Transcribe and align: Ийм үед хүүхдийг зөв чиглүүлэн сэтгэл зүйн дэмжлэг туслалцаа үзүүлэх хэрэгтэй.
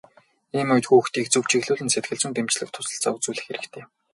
Ийм 0.57 0.69
үед 0.73 0.85
хүүхдийг 0.87 1.27
зөв 1.29 1.43
чиглүүлэн 1.51 1.89
сэтгэл 1.91 2.19
зүйн 2.21 2.33
дэмжлэг 2.35 2.69
туслалцаа 2.71 3.11
үзүүлэх 3.15 3.45
хэрэгтэй. 3.47 3.83